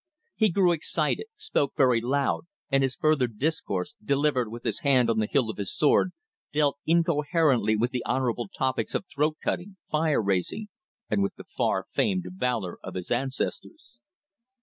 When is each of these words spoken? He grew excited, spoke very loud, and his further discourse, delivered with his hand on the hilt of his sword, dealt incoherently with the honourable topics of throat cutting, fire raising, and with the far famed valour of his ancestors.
He 0.35 0.49
grew 0.49 0.71
excited, 0.71 1.27
spoke 1.35 1.73
very 1.77 2.01
loud, 2.01 2.45
and 2.71 2.81
his 2.81 2.95
further 2.95 3.27
discourse, 3.27 3.93
delivered 4.03 4.49
with 4.49 4.63
his 4.63 4.79
hand 4.79 5.11
on 5.11 5.19
the 5.19 5.27
hilt 5.29 5.51
of 5.51 5.57
his 5.59 5.71
sword, 5.77 6.09
dealt 6.51 6.79
incoherently 6.87 7.75
with 7.75 7.91
the 7.91 8.03
honourable 8.07 8.47
topics 8.47 8.95
of 8.95 9.05
throat 9.05 9.37
cutting, 9.43 9.77
fire 9.87 10.19
raising, 10.19 10.69
and 11.07 11.21
with 11.21 11.35
the 11.35 11.43
far 11.55 11.85
famed 11.87 12.23
valour 12.31 12.79
of 12.83 12.95
his 12.95 13.11
ancestors. 13.11 13.99